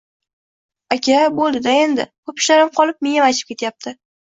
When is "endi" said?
1.83-2.07